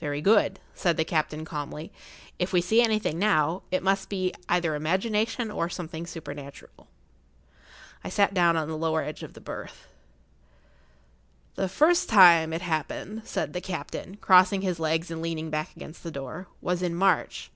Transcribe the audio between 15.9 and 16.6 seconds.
the door,[Pg 61]